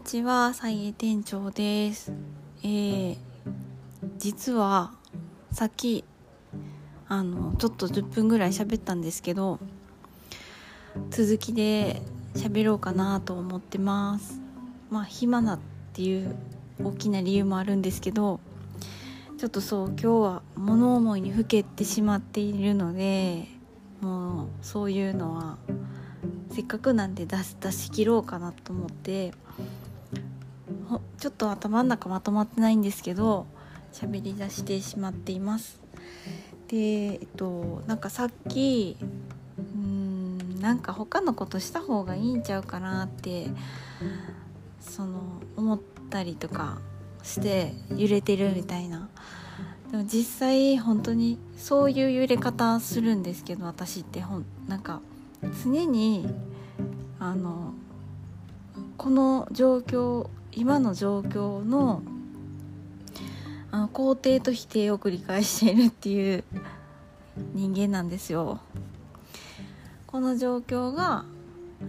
[0.00, 2.10] にちは、さいえ店長です。
[2.62, 3.16] えー、
[4.16, 4.92] 実は、
[5.52, 6.04] さっき、
[7.06, 9.60] あの、ちょっと10分ぐらい喋ったんですけど、
[11.10, 12.00] 続きで
[12.34, 14.40] 喋ろうかなと思ってます。
[14.88, 15.58] まあ、暇なっ
[15.92, 16.34] ていう
[16.82, 18.40] 大きな理由もあるんですけど、
[19.36, 23.48] ちょっとそう、今日は物思いにふけてしまっているので、
[24.00, 25.58] もう、そういうのは、
[26.52, 27.36] せっかくなんで出
[27.70, 29.34] し切ろうかなと思って
[31.18, 33.46] ちょっと頭の中まとまってないんですけど
[33.92, 35.80] 喋り出してしまっています。
[36.68, 38.96] でえっとなんかさっき
[39.58, 43.48] うーんなんか他のことした方がいいんちゃうかなって
[44.80, 45.20] その
[45.56, 45.80] 思っ
[46.10, 46.78] たりとか
[47.22, 49.08] して揺れてるみたいな。
[49.90, 55.00] でも実際本当にそういう揺れ方するんですけど私ってほんなんか
[55.64, 56.32] 常に
[57.18, 57.74] あの
[58.96, 62.02] この状況今の状況の
[63.72, 66.44] あの肯定と否定を繰り返しているっていう
[67.54, 68.60] 人間なんですよ。
[70.06, 71.24] この状況が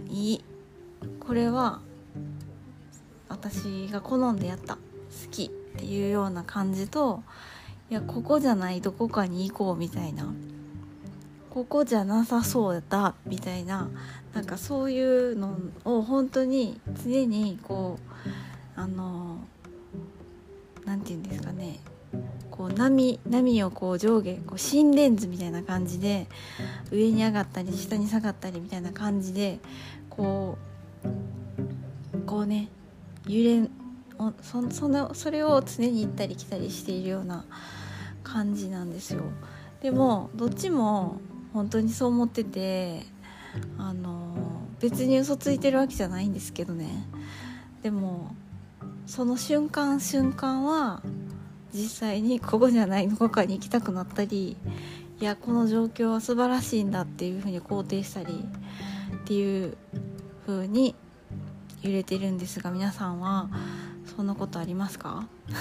[0.08, 0.44] いい。
[1.18, 1.80] これは
[3.28, 4.76] 私が好んでやった。
[4.76, 4.80] 好
[5.30, 7.22] きっていうような感じと
[7.90, 10.32] いやここじゃないどこかに行こうみたいな。
[11.50, 13.90] ここじゃなさそうだみたいな。
[14.32, 18.41] なんかそういうのを本当に常にこう
[18.76, 19.38] あの
[20.84, 21.80] なんて言うんですかね
[22.50, 26.26] こう波波をこう上下こう心電図みたいな感じで
[26.90, 29.58] 上に上がったり下に下がったりみたいな感じで
[30.10, 30.58] こ
[32.14, 32.68] うこうね
[33.26, 33.68] 揺れ
[34.42, 37.44] そそのそれを常に行ったり来たりしているような
[38.22, 39.22] 感じなんですよ。
[39.80, 41.20] でもどっちも
[41.52, 43.02] 本当にそう思ってて
[43.78, 44.36] あの
[44.80, 46.88] 別に嘘ついてるわけじゃないんですけどね
[47.82, 48.34] でも
[49.06, 51.02] その瞬間瞬間は
[51.74, 54.56] 実際にここじゃないどこかに行きたくなったり
[55.20, 58.44] いやこの状況は素晴らしいんだっていうふうに肯定したり
[59.14, 59.76] っていう
[60.46, 60.94] 風に
[61.82, 63.48] 揺れてるんですが皆さんは
[64.16, 65.26] そんなことありますか？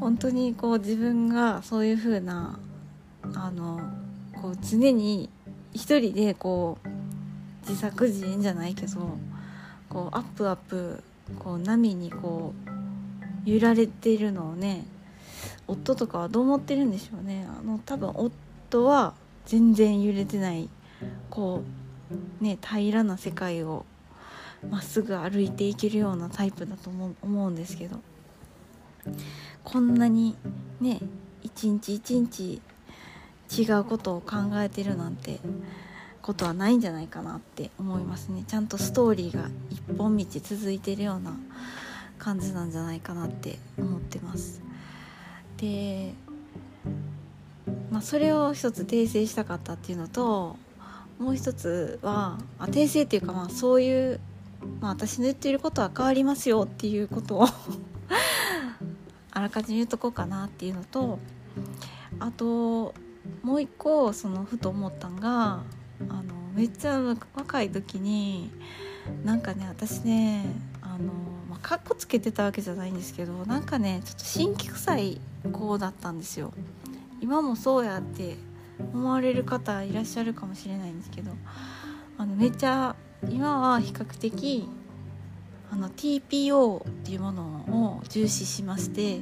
[0.00, 2.58] 本当にこう自分がそういう風な
[3.34, 3.80] あの
[4.40, 5.30] こう常に
[5.72, 6.88] 一人でこう
[7.68, 9.16] 自作自演じゃないけど
[9.88, 11.02] こうアップアップ
[11.38, 12.54] こう波にこ
[13.46, 14.84] う揺られているのをね
[15.66, 17.46] 夫とかはどう思ってるんでしょうね。
[17.48, 19.14] あの多分夫は
[19.46, 20.68] 全然揺れてない
[21.30, 21.62] こ
[22.40, 23.84] うね平らな世界を
[24.70, 27.98] まっすぐ歩いていけるようなタイプだと思う思うんですけど。
[29.64, 30.36] こんなに
[30.80, 31.00] ね
[31.42, 32.60] 一日一日
[33.50, 35.40] 違うことを考えてるなんて
[36.20, 38.44] ことはないんじゃないかなって思いますね。
[38.46, 39.48] ちゃんとストーリーが
[39.88, 41.36] 一本道続いてるような
[42.18, 44.60] 感じなんじゃないかなって思ってます。
[45.56, 46.14] で
[47.90, 50.56] まあそれを一つ訂正したかったっていうのと
[51.18, 54.20] もう一つはあ訂正っていうかまあそういう、
[54.80, 57.46] まあ、私の言っていることは変わりますよっていうことを
[59.30, 61.18] あらかじめ言っとこうかなっていうのと
[62.18, 62.94] あと
[63.42, 65.62] もう一個そのふと思ったんが
[66.08, 66.22] あの
[66.54, 67.00] めっちゃ
[67.34, 68.50] 若い時に
[69.24, 70.44] なんかね私ね
[70.80, 71.12] あの、
[71.50, 75.20] まあ、かっこつけてたわけじゃないんですけどなんかねちょっと新規臭い
[75.52, 76.52] 子だったんですよ。
[77.20, 78.36] 今もそうやって
[78.92, 81.30] 思われる方いらっしゃるかもしれないんですけど
[82.18, 82.96] あのめっちゃ
[83.30, 84.68] 今は比較的
[85.70, 87.42] あの TPO っていうもの
[88.02, 89.20] を重視しまして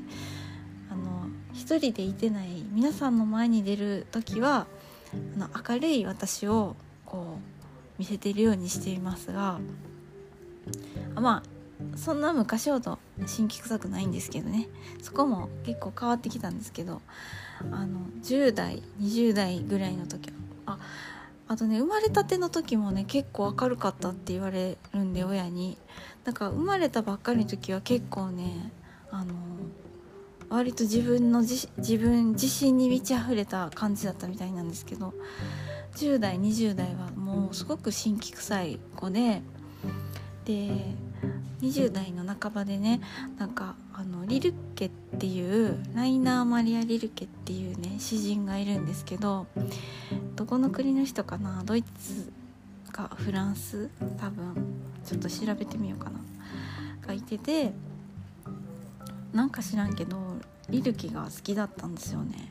[0.90, 4.66] あの一人でいてない皆さんの前に出る時は
[5.36, 6.74] あの明るい私を
[7.04, 7.59] こう
[8.00, 9.60] 見せているようにしていますが
[11.14, 14.68] あまあそんな昔ほど新規臭くないんですけどね。
[15.02, 17.02] そこも結構変わってきたんですけど
[17.70, 20.32] あの10代20代ぐらいの時
[20.64, 20.78] あ
[21.46, 25.76] あとね生まれたての時もね結構明るかったって言われるんで親に。
[26.24, 28.72] だから生まれたばっかりの時は結構ね
[29.10, 29.34] あの
[30.48, 35.12] 割と自分の自自分自信に満ち溢れた感じだったみたいなんですけど
[35.94, 39.42] 10代20代はもうすごく新規臭い子で
[40.44, 40.70] で
[41.60, 43.00] 20代の半ばでね
[43.38, 49.46] なんかあのリルケっていうライナー・マリア・リルケっていうね詩人がいるんですけど
[50.36, 52.32] どこの国の人かなドイツ
[52.90, 54.54] かフランス多分
[55.04, 56.18] ちょっと調べてみようかな
[57.06, 57.72] がいてて
[59.32, 60.16] なんか知らんけど
[60.68, 62.50] リルキが好きだったんですよね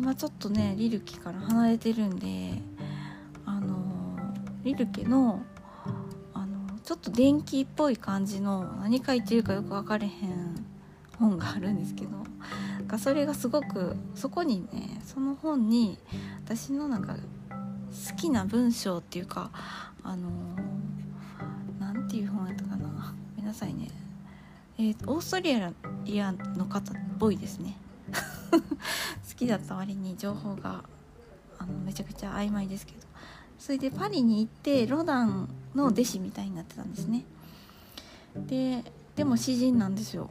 [0.00, 2.62] 今ちょっとねリルキから離れてるんで
[3.44, 4.16] あの
[4.62, 5.42] リルケの
[6.32, 10.64] あのちょっと電気っぽい感じの何書いてるかよく分かれへん
[11.18, 12.10] 本があるんですけど
[12.86, 15.98] なんそれがすごくそこにねその本に
[16.44, 19.50] 私のなんか好きな文章っていうか
[20.04, 20.30] あの
[21.80, 23.14] 何ていう本やったかな。
[23.36, 23.88] ごめんなさいね。
[24.78, 27.76] えー、オーストリアの方っぽいですね
[28.58, 30.84] 好きだった割に情報が
[31.58, 33.08] あのめちゃくちゃ曖昧ですけど。
[33.58, 37.24] それでパリに行ってロダンの弟子みたいになってたんですね。
[38.36, 38.84] で
[39.16, 40.30] でも詩人なんですよ。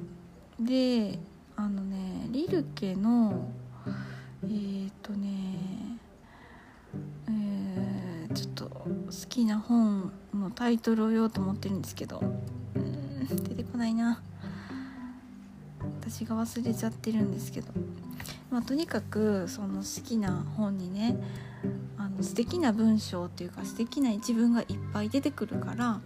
[0.59, 1.19] で
[1.57, 3.49] あのねリルケの
[4.43, 5.99] えっ、ー、とね
[7.27, 8.91] えー、ちょっと好
[9.27, 12.21] きな本のタイトルを言おうと思ってるんですけど。
[12.75, 14.21] うん出てこないな
[16.09, 17.67] 私が忘れちゃってるんですけど、
[18.49, 21.17] まあ、とにかくその好きな本にね
[21.97, 25.99] あの素敵な文章っていうか素敵な一文がいっぱい出てくるから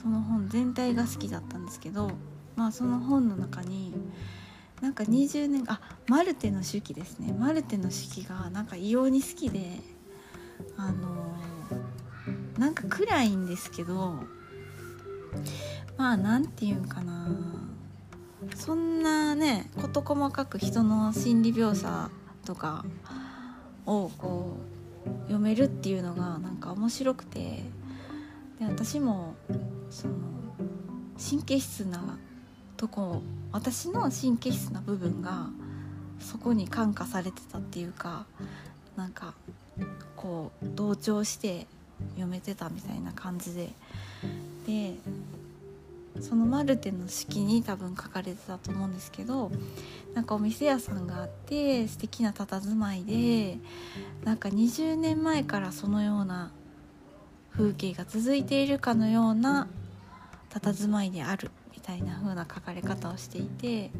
[0.00, 2.10] その本全体が好きだったんですけど
[2.54, 3.94] まあその本の中に
[4.82, 7.32] なんか20年あマルテの手記ですね。
[7.32, 9.78] マルテの手記がなんか異様に好きで
[10.76, 14.16] あのー、なんか暗いんですけど
[15.96, 17.51] まあ何て言うんかな。
[18.54, 22.10] そんなね事細かく人の心理描写
[22.44, 22.84] とか
[23.86, 24.56] をこ
[25.06, 27.62] う読めるっていうのがなんか面白くて。
[28.62, 29.34] で私も
[29.90, 30.14] その
[31.18, 32.18] 神経質な
[32.76, 35.48] とこ私の神経質な部分が
[36.20, 38.26] そこに感化されてたっていうか
[38.96, 39.34] なんか
[40.16, 41.66] こう同調して
[42.10, 43.72] 読めてたみたいな感じで。
[44.66, 44.94] で
[46.22, 49.50] そのマルテの式に多分書かれてたと思うんですけど
[50.14, 53.58] なんかお店屋さんがあって素敵な佇まいで
[54.24, 56.52] なんか20年前からそのような
[57.52, 59.68] 風景が続いているかのような
[60.50, 63.90] 佇まいであるみたいな風な書かれ方をしていて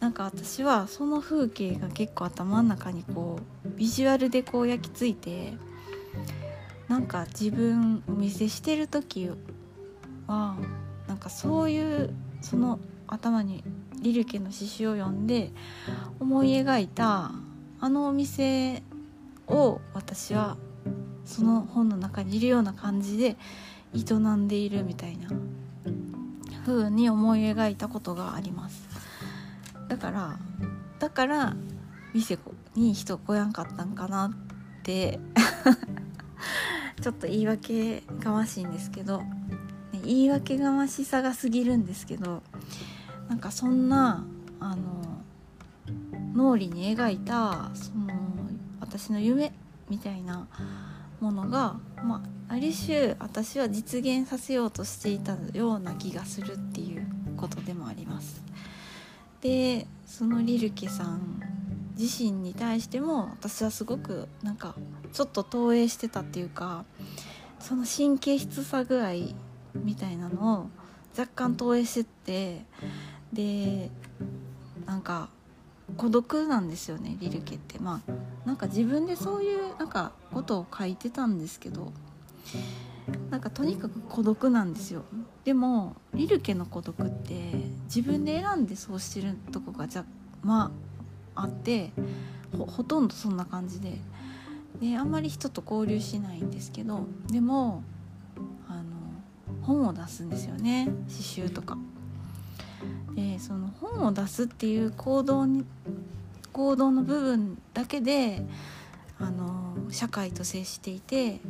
[0.00, 5.54] なんか私はその風景が結構頭の中にこうビジュアルでこう焼き付いて
[6.88, 9.30] なんか自分お見せしてる時
[10.26, 10.56] は
[11.18, 13.64] かそういうその頭に
[14.00, 15.50] リルケの詩集を読んで
[16.20, 17.32] 思い描いた
[17.80, 18.82] あのお店
[19.46, 20.56] を私は
[21.24, 23.36] その本の中にいるような感じで
[23.94, 25.28] 営んでいるみたいな
[26.66, 28.88] 風に思い描いたことがあります。
[29.88, 30.38] だから
[30.98, 31.56] だから
[32.12, 32.38] 店
[32.74, 35.18] に人来やんかったんかなって
[37.00, 39.22] ちょっと言い訳がましいんですけど
[40.04, 42.42] 言い訳がましさが過ぎるんですけど
[43.28, 44.24] なんかそんな
[44.60, 45.22] あの
[46.34, 48.08] 脳裏に描いたその
[48.80, 49.52] 私の夢
[49.88, 50.46] みたいな
[51.20, 57.06] ものが、まあ、ある種私は実現させようとしていたような気がするっていう
[57.36, 58.42] ことでもあります。
[59.40, 61.40] でそのリルケさん
[61.96, 64.74] 自身に対しても私はすごくなんか
[65.12, 66.84] ちょっと投影してたっていうか
[67.60, 69.10] その神経質さ具合
[69.74, 70.70] みたいなのを
[71.18, 72.64] 若干投影してって
[73.32, 73.90] で
[74.86, 75.28] なんか
[75.96, 77.78] 孤独なんですよねリルケって。
[77.78, 78.12] まあ
[78.46, 81.92] なんか自分でそういうなんかことを書いてたんですけど
[83.30, 85.02] なんかとにかく孤独なんですよ。
[85.44, 87.52] でもリルケの孤独って
[87.84, 90.04] 自分で選んでそうしてるとこがじゃ
[90.42, 90.70] ま
[91.34, 91.92] ああって
[92.56, 93.98] ほとんどそんな感じで。
[94.80, 97.82] であんまり人と交流しないんですけどでも
[99.68, 101.76] 本を出すんですよね刺繍とか。
[103.14, 105.64] でその本を出すっていう行動に
[106.52, 108.42] 行動の部分だけで
[109.18, 111.40] あの社会と接していて、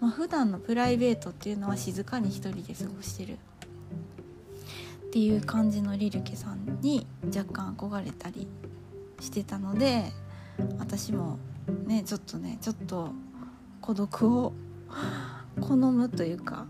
[0.00, 3.38] まあ、普段のプライベートっていうのは静かに一人で過ごしてる
[5.06, 8.48] っていう感じのリルケさんに若干憧れたり
[9.20, 10.12] してたので
[10.78, 11.38] 私も
[11.86, 13.12] ねちょっとねちょっと
[13.80, 14.52] 孤独を
[15.60, 16.66] 好むというか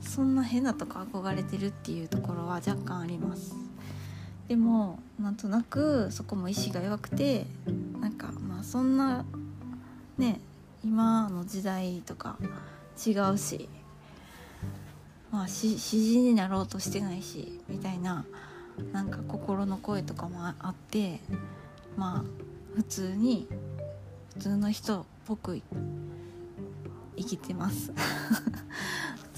[0.00, 3.54] そんな変なとこ憧れてるっていうところは若干あります。
[4.48, 7.46] でもなんとなくそこも意志が弱くて
[8.00, 9.24] なんかまあそんな
[10.16, 10.40] ね
[10.82, 12.38] 今の時代とか
[13.06, 13.68] 違うし
[15.30, 18.24] まあ詩人になろうとしてないしみたいな
[18.92, 21.20] なんか心の声とかもあって
[21.96, 23.48] まあ普通に
[24.34, 25.60] 普通の人っぽく
[27.16, 27.92] 生きてます。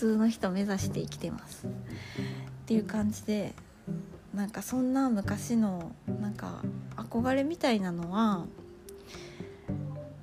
[0.00, 1.66] 通の人目指して生きてます。
[1.66, 1.70] っ
[2.64, 3.52] ていう感じで
[4.34, 5.92] なんかそんな昔の
[6.22, 6.62] なんか
[6.96, 8.46] 憧れみたいなのは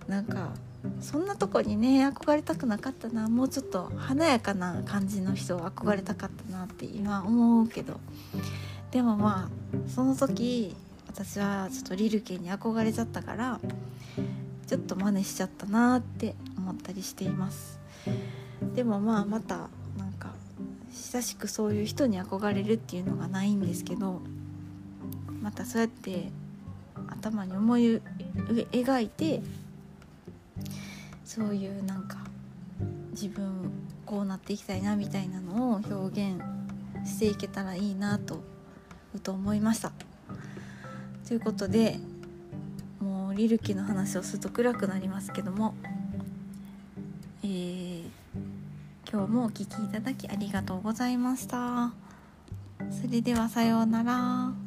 [0.08, 0.54] なんか
[1.00, 8.00] そんなとこにね憧れたくなかったなもうちょっと華やかな感じの人を憧れたかったなって今思うけど。
[8.90, 10.76] でもまあその時
[11.08, 13.60] 私はちょっとリルケに憧れちゃったから
[14.66, 17.80] ちょっと真似しちゃったなって思ったりしています。
[18.76, 20.34] でもまあまたなんか
[20.92, 24.22] 久しくそういう人に憧れるっていうのがないんですけど
[25.42, 26.32] またそうやって
[27.08, 28.02] 頭に思い
[28.72, 29.42] 描いて
[31.26, 32.18] そういうなんか
[33.12, 33.72] 自分
[34.06, 36.42] こうなっていきたいなみたいなのを表現
[37.06, 38.42] していけたらいいなと
[39.12, 39.92] ふと思いました。
[41.28, 42.00] ということで
[43.00, 45.76] もうリルキの話をすると暗くなりますけども、
[49.10, 51.94] 今日もお聴きいただきありがとうございました。
[52.92, 54.67] それではさようなら。